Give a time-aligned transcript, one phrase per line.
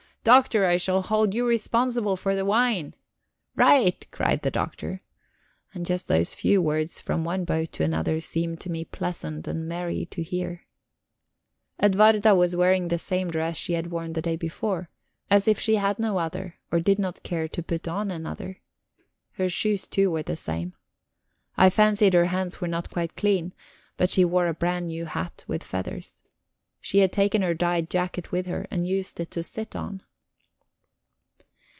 [0.23, 2.93] Doctor, I shall hold you responsible for the wine."
[3.55, 5.01] "Right!" cried the Doctor.
[5.73, 9.67] And just those few words from one boat to another seemed to me pleasant and
[9.67, 10.67] merry to hear.
[11.81, 14.91] Edwarda was wearing the same dress she had, worn the day before,
[15.31, 18.59] as if she had no other or did not care to put on another.
[19.31, 20.73] Her shoes, too, were the same.
[21.57, 23.53] I fancied her hands were not quite clean;
[23.97, 26.21] but she wore a brand new hat, with feathers.
[26.79, 30.03] She had taken her dyed jacket with her, and used it to sit on.